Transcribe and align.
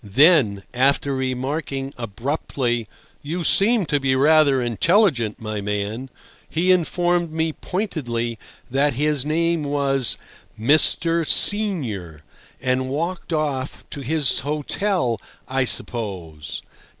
Then, 0.03 0.63
after 0.73 1.13
remarking 1.13 1.93
abruptly, 1.95 2.87
"You 3.21 3.43
seem 3.43 3.85
to 3.85 3.99
be 3.99 4.15
rather 4.15 4.59
intelligent, 4.59 5.39
my 5.39 5.61
man," 5.61 6.09
he 6.49 6.71
informed 6.71 7.31
me 7.31 7.53
pointedly 7.53 8.39
that 8.71 8.93
his 8.93 9.25
name 9.27 9.61
was 9.63 10.17
Mr. 10.59 11.23
Senior, 11.27 12.23
and 12.59 12.89
walked 12.89 13.31
off—to 13.31 14.01
his 14.01 14.39
hotel, 14.39 15.21
I 15.47 15.65
suppose. 15.65 16.63